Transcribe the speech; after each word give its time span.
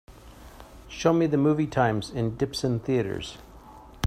show 0.87 1.13
me 1.13 1.27
the 1.27 1.37
movie 1.37 1.67
times 1.67 2.09
in 2.09 2.35
Dipson 2.35 2.81
Theatres 2.83 3.37